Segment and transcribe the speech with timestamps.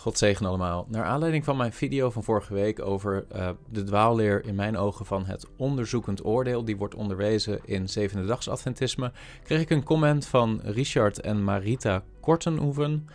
[0.00, 0.86] God zegen allemaal.
[0.88, 5.06] Naar aanleiding van mijn video van vorige week over uh, de dwaalleer in mijn ogen
[5.06, 10.26] van het onderzoekend oordeel, die wordt onderwezen in zevende dags Adventisme, kreeg ik een comment
[10.26, 13.08] van Richard en Marita Kortenhoeven.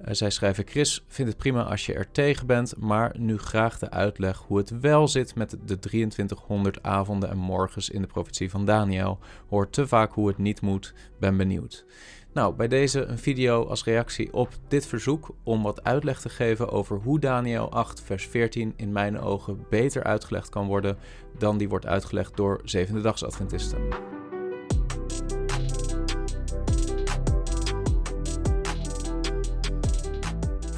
[0.00, 3.78] Uh, zij schrijven: Chris vindt het prima als je er tegen bent, maar nu graag
[3.78, 8.50] de uitleg hoe het wel zit met de 2300 avonden en morgens in de profetie
[8.50, 9.18] van Daniel.
[9.48, 11.84] Hoort te vaak hoe het niet moet, ben benieuwd.
[12.32, 16.70] Nou, bij deze een video als reactie op dit verzoek om wat uitleg te geven
[16.70, 20.96] over hoe Daniel 8, vers 14 in mijn ogen beter uitgelegd kan worden
[21.38, 24.21] dan die wordt uitgelegd door zevende dags Adventisten.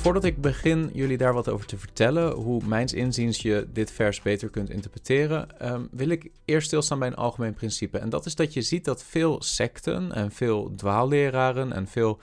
[0.04, 4.22] Voordat ik begin jullie daar wat over te vertellen, hoe mijns inziens je dit vers
[4.22, 7.98] beter kunt interpreteren, um, wil ik eerst stilstaan bij een algemeen principe.
[7.98, 12.18] En dat is dat je ziet dat veel secten en veel dwaalleraren en veel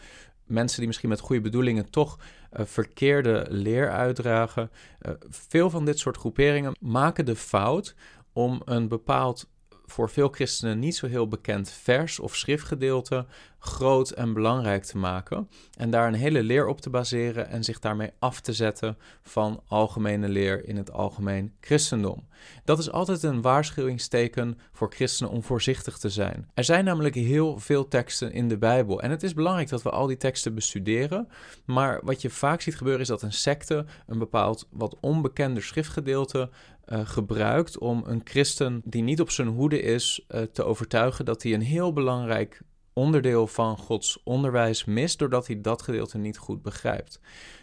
[0.45, 5.99] mensen die misschien met goede bedoelingen toch uh, verkeerde leer uitdragen, uh, veel van dit
[5.99, 7.95] soort groeperingen maken de fout
[8.33, 9.49] om een bepaald
[9.91, 13.25] voor veel christenen niet zo heel bekend vers of schriftgedeelte
[13.59, 15.49] groot en belangrijk te maken.
[15.77, 19.61] En daar een hele leer op te baseren en zich daarmee af te zetten van
[19.67, 22.27] algemene leer in het algemeen christendom.
[22.63, 26.49] Dat is altijd een waarschuwingsteken voor christenen om voorzichtig te zijn.
[26.53, 29.01] Er zijn namelijk heel veel teksten in de Bijbel.
[29.01, 31.27] En het is belangrijk dat we al die teksten bestuderen.
[31.65, 36.49] Maar wat je vaak ziet gebeuren is dat een secte een bepaald wat onbekender schriftgedeelte
[36.91, 41.43] uh, gebruikt om een christen die niet op zijn hoede is uh, te overtuigen dat
[41.43, 42.61] hij een heel belangrijk
[42.93, 47.19] onderdeel van Gods onderwijs mist doordat hij dat gedeelte niet goed begrijpt.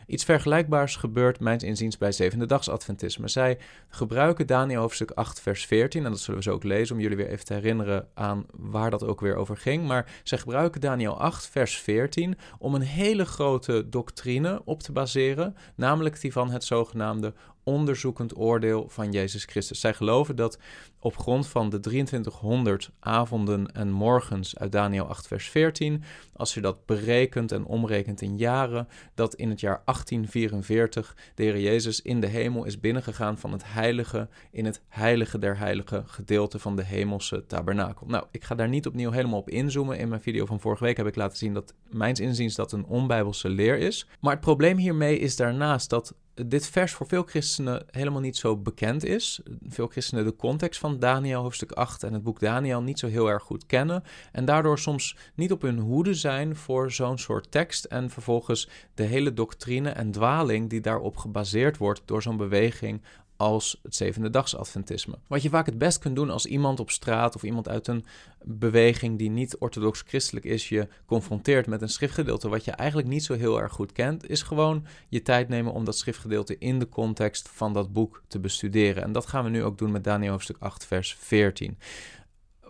[0.09, 3.29] Iets vergelijkbaars gebeurt mijns inziens bij zevende Adventisme.
[3.29, 7.03] Zij gebruiken Daniel hoofdstuk 8 vers 14 en dat zullen we zo ook lezen om
[7.03, 9.87] jullie weer even te herinneren aan waar dat ook weer over ging.
[9.87, 15.57] Maar zij gebruiken Daniel 8 vers 14 om een hele grote doctrine op te baseren,
[15.75, 17.35] namelijk die van het zogenaamde
[17.69, 19.81] onderzoekend oordeel van Jezus Christus.
[19.81, 20.59] Zij geloven dat
[20.99, 26.03] op grond van de 2300 avonden en morgens uit Daniel 8, vers 14,
[26.33, 31.59] als je dat berekent en omrekent in jaren, dat in het jaar 1844 de Heer
[31.59, 36.59] Jezus in de hemel is binnengegaan van het heilige in het heilige der heilige gedeelte
[36.59, 38.07] van de hemelse tabernakel.
[38.07, 39.99] Nou, ik ga daar niet opnieuw helemaal op inzoomen.
[39.99, 42.87] In mijn video van vorige week heb ik laten zien dat mijns inziens dat een
[42.87, 44.07] onbijbelse leer is.
[44.21, 46.15] Maar het probleem hiermee is daarnaast dat
[46.47, 49.41] dit vers voor veel christenen helemaal niet zo bekend is.
[49.69, 53.29] Veel christenen de context van Daniel hoofdstuk 8 en het boek Daniel niet zo heel
[53.29, 57.85] erg goed kennen en daardoor soms niet op hun hoede zijn voor zo'n soort tekst
[57.85, 63.03] en vervolgens de hele doctrine en dwaling die daarop gebaseerd wordt door zo'n beweging
[63.39, 65.19] als het zevende dags Adventisme.
[65.27, 68.05] Wat je vaak het best kunt doen als iemand op straat of iemand uit een
[68.43, 73.25] beweging die niet orthodox christelijk is, je confronteert met een schriftgedeelte wat je eigenlijk niet
[73.25, 76.89] zo heel erg goed kent, is gewoon je tijd nemen om dat schriftgedeelte in de
[76.89, 79.03] context van dat boek te bestuderen.
[79.03, 81.79] En dat gaan we nu ook doen met Daniel hoofdstuk 8, vers 14.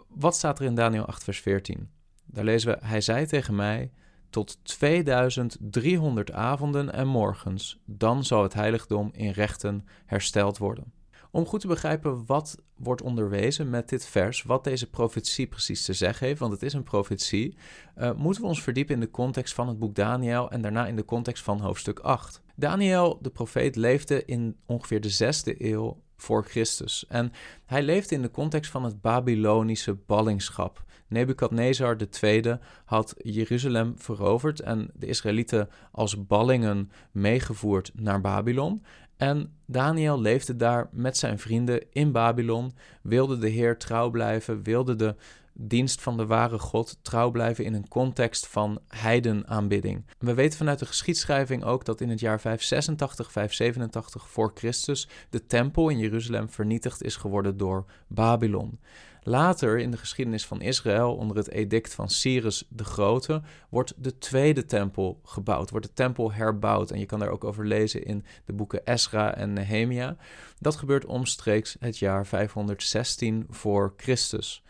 [0.09, 1.89] Wat staat er in Daniel 8, vers 14?
[2.25, 3.91] Daar lezen we: Hij zei tegen mij
[4.31, 10.93] tot 2300 avonden en morgens, dan zal het heiligdom in rechten hersteld worden.
[11.31, 15.93] Om goed te begrijpen wat wordt onderwezen met dit vers, wat deze profetie precies te
[15.93, 17.57] zeggen heeft, want het is een profetie,
[17.99, 20.97] uh, moeten we ons verdiepen in de context van het boek Daniel en daarna in
[20.97, 22.43] de context van hoofdstuk 8.
[22.55, 27.05] Daniel, de profeet, leefde in ongeveer de zesde eeuw voor Christus.
[27.09, 27.33] En
[27.67, 30.85] hij leefde in de context van het Babylonische ballingschap.
[31.09, 38.83] Nebukadnezar II had Jeruzalem veroverd en de Israëlieten als ballingen meegevoerd naar Babylon.
[39.17, 44.97] En Daniel leefde daar met zijn vrienden in Babylon, wilde de Heer trouw blijven, wilde
[44.97, 45.15] de
[45.61, 50.05] dienst van de ware God trouw blijven in een context van heidenaanbidding.
[50.19, 55.47] We weten vanuit de geschiedschrijving ook dat in het jaar 586, 587 voor Christus de
[55.47, 58.79] tempel in Jeruzalem vernietigd is geworden door Babylon.
[59.23, 64.19] Later in de geschiedenis van Israël, onder het edict van Cyrus de Grote, wordt de
[64.19, 66.91] tweede tempel gebouwd, wordt de tempel herbouwd.
[66.91, 70.17] En je kan daar ook over lezen in de boeken Esra en Nehemia.
[70.59, 74.63] Dat gebeurt omstreeks het jaar 516 voor Christus.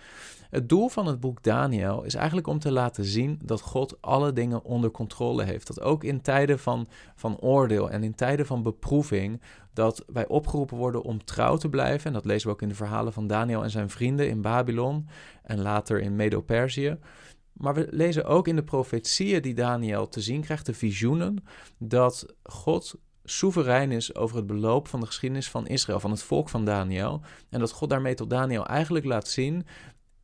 [0.50, 4.33] Het doel van het boek Daniel is eigenlijk om te laten zien dat God alle
[4.33, 5.67] dingen onder controle heeft.
[5.67, 9.41] Dat ook in tijden van, van oordeel en in tijden van beproeving,
[9.73, 12.06] dat wij opgeroepen worden om trouw te blijven.
[12.06, 15.09] En dat lezen we ook in de verhalen van Daniel en zijn vrienden in Babylon
[15.43, 16.99] en later in Medo-Perzië.
[17.53, 21.44] Maar we lezen ook in de profetieën die Daniel te zien krijgt, de visioenen,
[21.79, 22.94] dat God
[23.25, 27.21] soeverein is over het beloop van de geschiedenis van Israël, van het volk van Daniel.
[27.51, 29.67] En dat God daarmee tot Daniel eigenlijk laat zien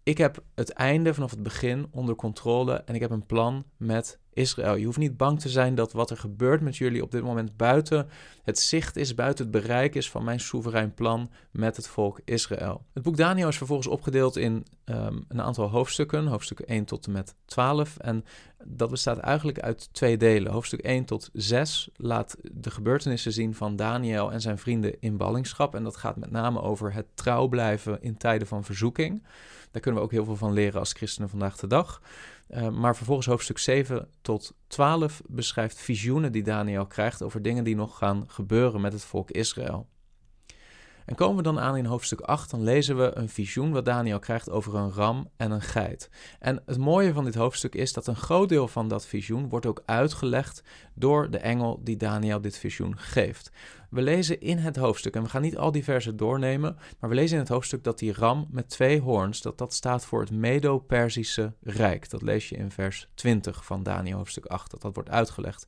[0.05, 4.19] ik heb het einde vanaf het begin onder controle en ik heb een plan met
[4.35, 4.75] Israël.
[4.75, 7.57] Je hoeft niet bang te zijn dat wat er gebeurt met jullie op dit moment
[7.57, 8.09] buiten
[8.43, 12.85] het zicht is, buiten het bereik is van mijn soeverein plan met het volk Israël.
[12.93, 17.13] Het boek Daniel is vervolgens opgedeeld in ehm, een aantal hoofdstukken, hoofdstukken 1 tot en
[17.13, 17.97] met 12.
[17.97, 18.25] En
[18.65, 20.53] dat bestaat eigenlijk uit twee delen.
[20.53, 25.75] Hoofdstuk 1 tot 6 laat de gebeurtenissen zien van Daniel en zijn vrienden in ballingschap.
[25.75, 29.23] En dat gaat met name over het trouw blijven in tijden van verzoeking.
[29.71, 32.01] Daar kunnen we ook heel veel van leren als christenen vandaag de dag.
[32.51, 37.77] Uh, maar vervolgens hoofdstuk 7 tot 12 beschrijft visioenen die Daniel krijgt over dingen die
[37.77, 39.87] nog gaan gebeuren met het volk Israël.
[41.05, 44.19] En komen we dan aan in hoofdstuk 8, dan lezen we een visioen wat Daniel
[44.19, 46.11] krijgt over een ram en een geit.
[46.39, 49.67] En het mooie van dit hoofdstuk is dat een groot deel van dat visioen wordt
[49.67, 50.63] ook uitgelegd
[50.95, 53.51] door de engel die Daniel dit visioen geeft.
[53.91, 57.17] We lezen in het hoofdstuk, en we gaan niet al die versen doornemen, maar we
[57.17, 60.31] lezen in het hoofdstuk dat die ram met twee hoorns, dat dat staat voor het
[60.31, 62.11] Medo-Persische Rijk.
[62.11, 65.67] Dat lees je in vers 20 van Daniel hoofdstuk 8, dat dat wordt uitgelegd.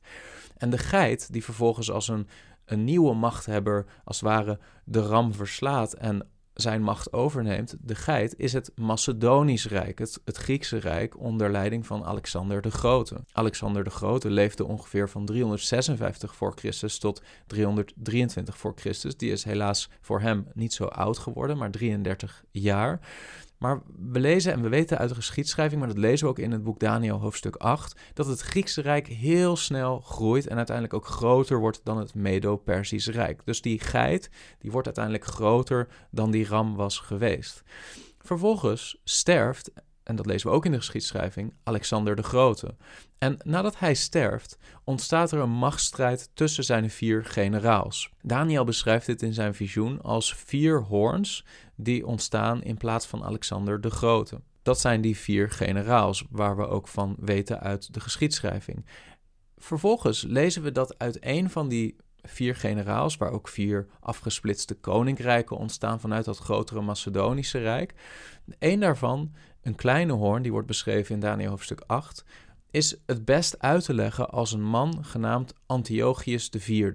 [0.57, 2.27] En de geit, die vervolgens als een
[2.67, 8.33] een nieuwe machthebber als het ware de ram verslaat en zijn macht overneemt, de geit,
[8.37, 13.23] is het Macedonisch Rijk, het, het, Griekse Rijk onder leiding van Alexander de Grote.
[13.31, 19.17] Alexander de Grote leefde ongeveer van 356 voor Christus tot 323 voor Christus.
[19.17, 22.99] Die is helaas voor hem niet zo oud geworden, maar 33 jaar.
[23.57, 23.81] Maar
[24.11, 26.63] we lezen en we weten uit de geschiedschrijving, maar dat lezen we ook in het
[26.63, 31.59] boek Daniel hoofdstuk 8, dat het Griekse Rijk heel snel groeit en uiteindelijk ook groter
[31.59, 33.41] wordt dan het Medo-Persische Rijk.
[33.45, 37.63] Dus die geit, die wordt uiteindelijk groter dan die ram was geweest.
[38.19, 39.71] Vervolgens sterft
[40.07, 42.75] en dat lezen we ook in de geschiedschrijving, Alexander de Grote.
[43.17, 48.09] En nadat hij sterft, ontstaat er een machtsstrijd tussen zijn vier generaals.
[48.21, 51.45] Daniel beschrijft dit in zijn visioen als vier hoorns
[51.75, 54.41] die ontstaan in plaats van Alexander de Grote.
[54.61, 58.85] Dat zijn die vier generaals, waar we ook van weten uit de geschiedschrijving.
[59.57, 65.57] Vervolgens lezen we dat uit een van die vier generaals, waar ook vier afgesplitste koninkrijken
[65.57, 67.93] ontstaan vanuit dat grotere Macedonische Rijk.
[68.59, 69.31] Eén daarvan
[69.67, 72.23] een kleine hoorn, die wordt beschreven in Daniel hoofdstuk 8,
[72.71, 76.91] is het best uit te leggen als een man genaamd Antiochus IV,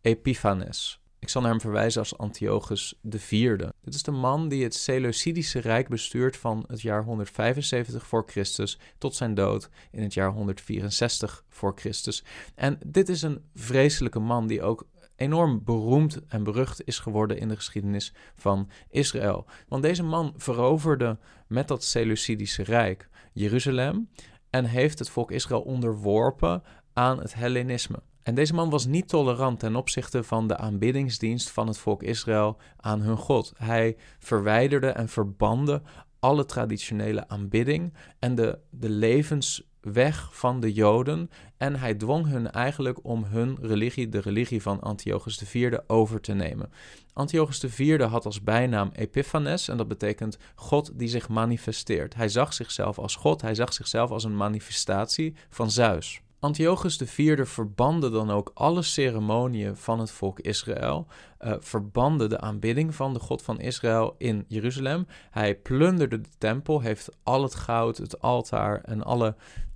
[0.00, 1.00] Epiphanes.
[1.18, 3.56] Ik zal naar hem verwijzen als Antiochus IV.
[3.82, 8.78] Dit is de man die het Seleucidische Rijk bestuurt van het jaar 175 voor Christus
[8.98, 12.24] tot zijn dood in het jaar 164 voor Christus.
[12.54, 14.86] En dit is een vreselijke man die ook
[15.16, 19.46] enorm beroemd en berucht is geworden in de geschiedenis van Israël.
[19.68, 24.08] Want deze man veroverde met dat Seleucidische Rijk Jeruzalem
[24.50, 28.02] en heeft het volk Israël onderworpen aan het Hellenisme.
[28.22, 32.58] En deze man was niet tolerant ten opzichte van de aanbiddingsdienst van het volk Israël
[32.76, 33.52] aan hun God.
[33.56, 35.82] Hij verwijderde en verbande
[36.18, 38.88] alle traditionele aanbidding en de, de
[39.86, 41.30] levensweg van de Joden.
[41.56, 46.32] En hij dwong hun eigenlijk om hun religie, de religie van Antiochus IV, over te
[46.32, 46.70] nemen.
[47.12, 52.14] Antiochus IV had als bijnaam Epiphanes en dat betekent God die zich manifesteert.
[52.14, 56.20] Hij zag zichzelf als God, hij zag zichzelf als een manifestatie van Zeus.
[56.46, 61.06] Antiochus IV verbande dan ook alle ceremonieën van het volk Israël,
[61.40, 65.06] uh, verbande de aanbidding van de God van Israël in Jeruzalem.
[65.30, 69.34] Hij plunderde de tempel, heeft al het goud, het altaar en alle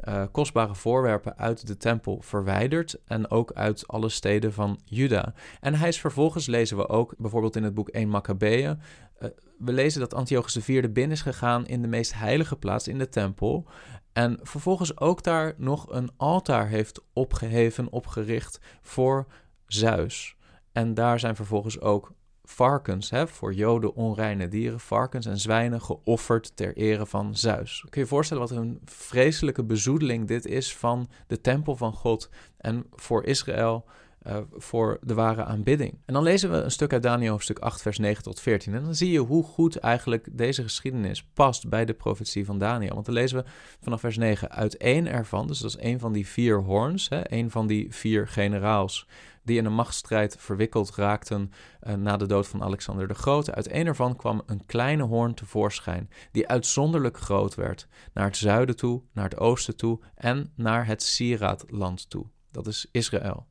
[0.09, 5.35] uh, kostbare voorwerpen uit de tempel verwijderd en ook uit alle steden van Juda.
[5.61, 8.81] En hij is vervolgens, lezen we ook bijvoorbeeld in het boek 1 Maccabeeën,
[9.23, 12.99] uh, we lezen dat Antiochus IV binnen is gegaan in de meest heilige plaats in
[12.99, 13.67] de tempel.
[14.13, 19.27] En vervolgens ook daar nog een altaar heeft opgeheven, opgericht voor
[19.67, 20.37] Zeus.
[20.73, 22.13] En daar zijn vervolgens ook
[22.45, 27.81] varkens, hè, voor joden onreine dieren, varkens en zwijnen geofferd ter ere van Zeus.
[27.81, 32.31] Kun je je voorstellen wat een vreselijke bezoedeling dit is van de tempel van God
[32.57, 33.85] en voor Israël
[34.27, 35.99] uh, voor de ware aanbidding.
[36.05, 38.85] En dan lezen we een stuk uit Daniel hoofdstuk 8 vers 9 tot 14 en
[38.85, 42.95] dan zie je hoe goed eigenlijk deze geschiedenis past bij de profetie van Daniel.
[42.95, 43.51] Want dan lezen we
[43.81, 47.33] vanaf vers 9 uit één ervan, dus dat is een van die vier hoorns, hè,
[47.33, 49.07] een van die vier generaals
[49.43, 53.55] die in een machtsstrijd verwikkeld raakten uh, na de dood van Alexander de Grote.
[53.55, 58.77] Uit een ervan kwam een kleine hoorn tevoorschijn, die uitzonderlijk groot werd, naar het zuiden
[58.77, 62.27] toe, naar het oosten toe en naar het Sieraadland toe.
[62.51, 63.47] Dat is Israël.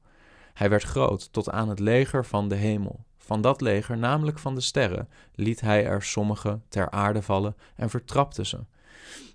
[0.60, 3.06] Hij werd groot tot aan het leger van de hemel.
[3.18, 7.89] Van dat leger, namelijk van de sterren, liet hij er sommige ter aarde vallen en
[7.89, 8.60] vertrapte ze.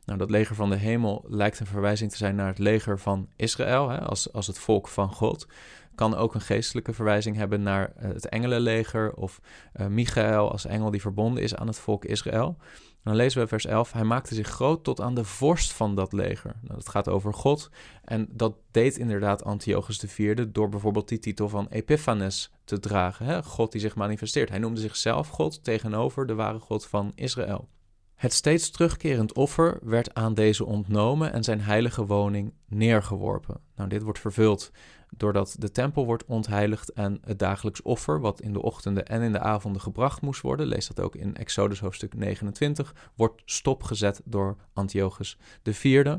[0.04, 3.28] Nou, dat leger van de hemel lijkt een verwijzing te zijn naar het leger van
[3.36, 5.46] Israël, hè, als, als het volk van God.
[5.94, 9.40] Kan ook een geestelijke verwijzing hebben naar eh, het engelenleger of
[9.76, 12.56] uh, Michael als engel die verbonden is aan het volk Israël.
[13.02, 16.12] dan lezen we vers 11, hij maakte zich groot tot aan de vorst van dat
[16.12, 16.54] leger.
[16.60, 17.70] Nou, dat gaat over God
[18.04, 23.26] en dat deed inderdaad Antiochus IV door bijvoorbeeld die titel van Epiphanes te dragen.
[23.26, 23.42] Hè?
[23.42, 24.48] God die zich manifesteert.
[24.48, 27.68] Hij noemde zichzelf God tegenover de ware God van Israël.
[28.14, 33.60] Het steeds terugkerend offer werd aan deze ontnomen en zijn heilige woning neergeworpen.
[33.76, 34.70] Nou, dit wordt vervuld
[35.16, 39.32] doordat de tempel wordt ontheiligd en het dagelijks offer, wat in de ochtenden en in
[39.32, 44.56] de avonden gebracht moest worden, lees dat ook in Exodus hoofdstuk 29, wordt stopgezet door
[44.72, 46.16] Antiochus IV.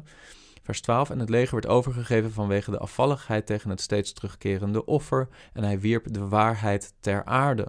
[0.62, 1.10] Vers 12.
[1.10, 5.28] En het leger werd overgegeven vanwege de afvalligheid tegen het steeds terugkerende offer.
[5.54, 7.68] En hij wierp de waarheid ter aarde.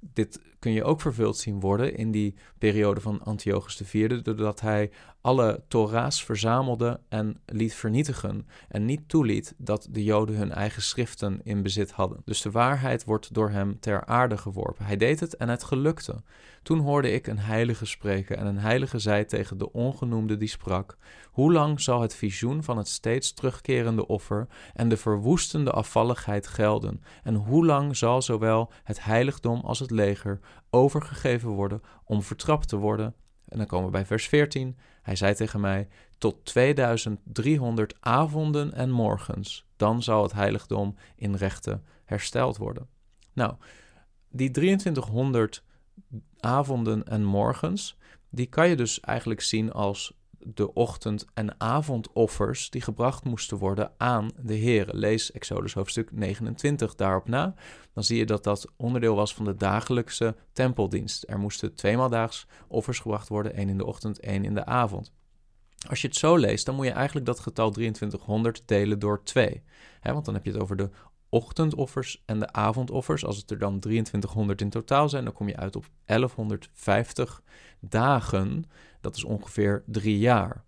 [0.00, 4.90] Dit kun je ook vervuld zien worden in die periode van Antiochus IV, doordat hij
[5.20, 11.40] alle Torah's verzamelde en liet vernietigen en niet toeliet dat de Joden hun eigen schriften
[11.42, 12.22] in bezit hadden.
[12.24, 14.84] Dus de waarheid wordt door hem ter aarde geworpen.
[14.84, 16.22] Hij deed het en het gelukte.
[16.62, 20.96] Toen hoorde ik een heilige spreken en een heilige zei tegen de ongenoemde die sprak:
[21.30, 27.02] Hoe lang zal het visioen van het steeds terugkerende offer en de verwoestende afvalligheid gelden?
[27.22, 30.40] En hoe lang zal zowel het heiligdom als het leger
[30.70, 33.14] overgegeven worden om vertrapt te worden?
[33.48, 34.78] En dan komen we bij vers 14.
[35.02, 35.88] Hij zei tegen mij:
[36.18, 42.88] Tot 2300 avonden en morgens, dan zal het heiligdom in rechten hersteld worden.
[43.32, 43.54] Nou,
[44.28, 45.64] die 2300
[46.40, 47.96] avonden en morgens,
[48.30, 50.17] die kan je dus eigenlijk zien als
[50.54, 54.88] de ochtend- en avondoffers die gebracht moesten worden aan de Heer.
[54.90, 57.54] Lees Exodus hoofdstuk 29 daarop na.
[57.92, 61.24] Dan zie je dat dat onderdeel was van de dagelijkse tempeldienst.
[61.28, 65.12] Er moesten tweemaal daags offers gebracht worden, één in de ochtend, één in de avond.
[65.88, 69.62] Als je het zo leest, dan moet je eigenlijk dat getal 2300 delen door 2.
[70.02, 70.90] want dan heb je het over de
[71.28, 73.24] ochtendoffers en de avondoffers.
[73.24, 77.42] Als het er dan 2300 in totaal zijn, dan kom je uit op 1150
[77.80, 78.64] dagen.
[79.00, 80.64] Dat is ongeveer drie jaar.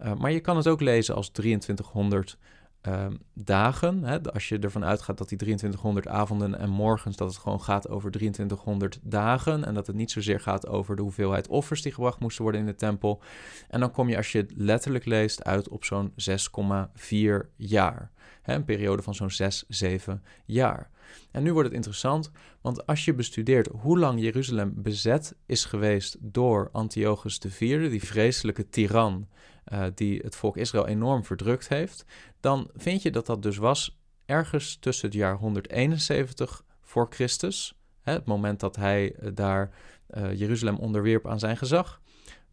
[0.00, 2.38] Uh, maar je kan het ook lezen als 2300
[2.82, 4.04] ehm, dagen.
[4.04, 4.32] Hè?
[4.32, 8.10] Als je ervan uitgaat dat die 2300 avonden en morgens, dat het gewoon gaat over
[8.10, 9.64] 2300 dagen.
[9.64, 12.66] En dat het niet zozeer gaat over de hoeveelheid offers die gebracht moesten worden in
[12.66, 13.22] de tempel.
[13.68, 18.10] En dan kom je, als je het letterlijk leest, uit op zo'n 6,4 jaar.
[18.42, 18.54] Hè?
[18.54, 20.90] Een periode van zo'n 6, 7 jaar.
[21.30, 26.16] En nu wordt het interessant, want als je bestudeert hoe lang Jeruzalem bezet is geweest
[26.20, 29.28] door Antiochus IV, die vreselijke tiran
[29.72, 32.04] uh, die het volk Israël enorm verdrukt heeft,
[32.40, 38.12] dan vind je dat dat dus was ergens tussen het jaar 171 voor Christus, hè,
[38.12, 39.70] het moment dat hij uh, daar
[40.10, 42.00] uh, Jeruzalem onderwierp aan zijn gezag,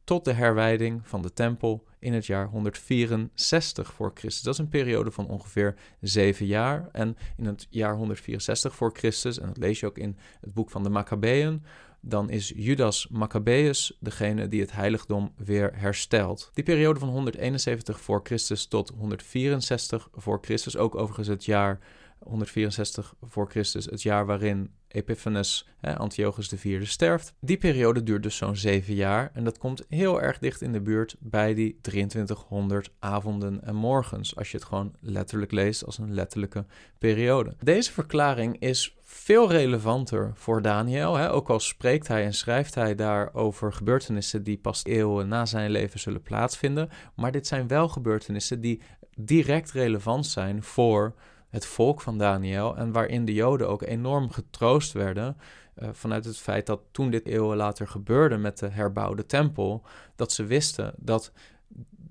[0.03, 4.43] tot de herwijding van de tempel in het jaar 164 voor Christus.
[4.43, 6.89] Dat is een periode van ongeveer zeven jaar.
[6.91, 10.69] En in het jaar 164 voor Christus, en dat lees je ook in het boek
[10.69, 11.63] van de Maccabeën,
[12.01, 16.51] dan is Judas Maccabeus degene die het heiligdom weer herstelt.
[16.53, 21.79] Die periode van 171 voor Christus tot 164 voor Christus, ook overigens het jaar
[22.19, 27.33] 164 voor Christus, het jaar waarin Epiphanes, eh, Antiochus IV, sterft.
[27.39, 30.81] Die periode duurt dus zo'n zeven jaar en dat komt heel erg dicht in de
[30.81, 36.13] buurt bij die 2300 avonden en morgens, als je het gewoon letterlijk leest als een
[36.13, 36.65] letterlijke
[36.97, 37.55] periode.
[37.63, 41.31] Deze verklaring is veel relevanter voor Daniel, hè?
[41.31, 45.71] ook al spreekt hij en schrijft hij daar over gebeurtenissen die pas eeuwen na zijn
[45.71, 48.81] leven zullen plaatsvinden, maar dit zijn wel gebeurtenissen die
[49.15, 51.13] direct relevant zijn voor
[51.49, 55.37] het volk van Daniel en waarin de Joden ook enorm getroost werden
[55.75, 59.83] uh, vanuit het feit dat toen dit eeuwen later gebeurde met de herbouwde tempel,
[60.15, 61.31] dat ze wisten dat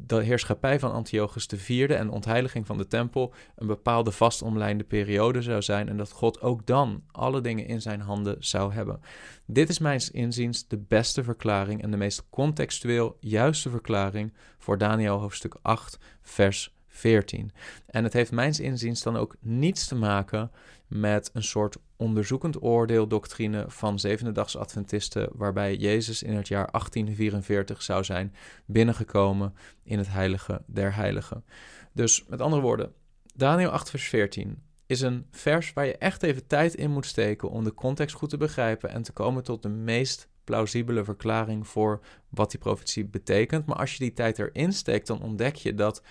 [0.07, 5.63] de heerschappij van Antiochus IV en ontheiliging van de tempel een bepaalde vastomlijnde periode zou
[5.63, 9.01] zijn en dat God ook dan alle dingen in zijn handen zou hebben.
[9.47, 15.19] Dit is mijns inziens de beste verklaring en de meest contextueel juiste verklaring voor Daniel
[15.19, 17.53] hoofdstuk 8 vers 14.
[17.87, 20.51] En het heeft mijns inziens dan ook niets te maken
[20.87, 28.05] met een soort onderzoekend oordeeldoctrine van zevendedags Adventisten, waarbij Jezus in het jaar 1844 zou
[28.05, 28.35] zijn
[28.67, 31.45] binnengekomen in het heilige der heiligen.
[31.93, 32.93] Dus met andere woorden,
[33.35, 37.51] Daniel 8 vers 14 is een vers waar je echt even tijd in moet steken
[37.51, 42.01] om de context goed te begrijpen en te komen tot de meest plausibele verklaring voor
[42.29, 43.67] wat die profetie betekent.
[43.67, 46.03] Maar als je die tijd erin steekt, dan ontdek je dat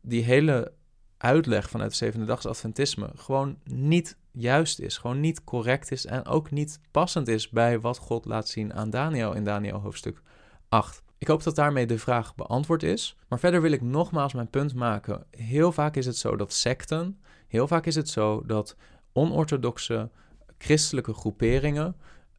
[0.00, 0.72] die hele
[1.16, 6.50] uitleg vanuit het zevende Adventisme gewoon niet juist is, gewoon niet correct is en ook
[6.50, 10.22] niet passend is bij wat God laat zien aan Daniel in Daniel hoofdstuk
[10.68, 11.02] 8.
[11.18, 13.16] Ik hoop dat daarmee de vraag beantwoord is.
[13.28, 15.26] Maar verder wil ik nogmaals mijn punt maken.
[15.30, 17.18] Heel vaak is het zo dat secten
[17.50, 18.76] Heel vaak is het zo dat
[19.12, 20.10] onorthodoxe
[20.58, 21.96] christelijke groeperingen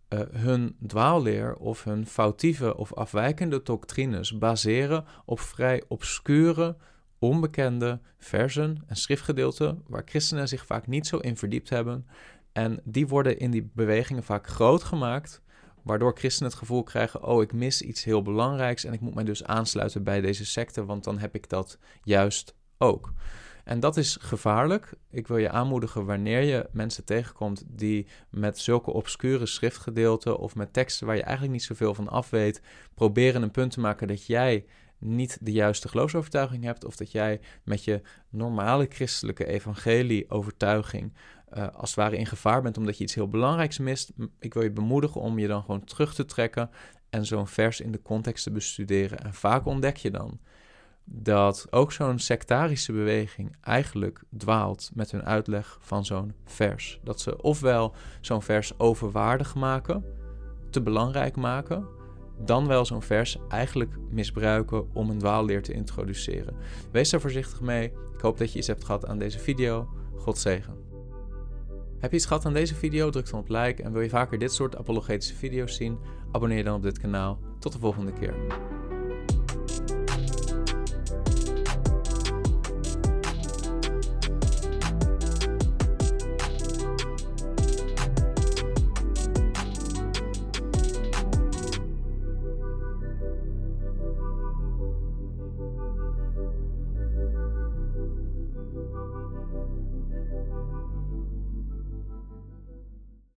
[0.10, 6.78] uh, hun dwaalleer of hun foutieve of afwijkende doctrines baseren op vrij obscure,
[7.22, 12.08] onbekende versen en schriftgedeelten waar christenen zich vaak niet zo in verdiept hebben.
[12.52, 15.42] En die worden in die bewegingen vaak groot gemaakt,
[15.84, 19.24] waardoor christenen het gevoel krijgen: oh, ik mis iets heel belangrijks en ik moet mij
[19.24, 23.14] dus aansluiten bij deze secte, want dan heb ik dat juist ook.
[23.64, 24.94] En dat is gevaarlijk.
[25.10, 30.74] Ik wil je aanmoedigen wanneer je mensen tegenkomt die met zulke obscure schriftgedeelten of met
[30.74, 32.62] teksten waar je eigenlijk niet zoveel van af weet,
[32.94, 34.66] proberen een punt te maken dat jij
[35.02, 41.14] niet de juiste geloofsovertuiging hebt of dat jij met je normale christelijke evangelie-overtuiging
[41.54, 44.12] uh, als het ware in gevaar bent omdat je iets heel belangrijks mist.
[44.40, 46.70] Ik wil je bemoedigen om je dan gewoon terug te trekken
[47.10, 49.24] en zo'n vers in de context te bestuderen.
[49.24, 50.40] En vaak ontdek je dan
[51.04, 57.00] dat ook zo'n sectarische beweging eigenlijk dwaalt met hun uitleg van zo'n vers.
[57.04, 60.06] Dat ze ofwel zo'n vers overwaardig maken,
[60.70, 61.88] te belangrijk maken,
[62.46, 66.56] dan wel zo'n vers eigenlijk misbruiken om een dwaalleer te introduceren.
[66.92, 67.86] Wees daar voorzichtig mee.
[68.14, 69.90] Ik hoop dat je iets hebt gehad aan deze video.
[70.18, 70.76] God zegen.
[72.00, 73.10] Heb je iets gehad aan deze video?
[73.10, 73.84] Druk dan op like.
[73.84, 75.98] En wil je vaker dit soort apologetische video's zien?
[76.32, 77.40] Abonneer dan op dit kanaal.
[77.60, 78.34] Tot de volgende keer.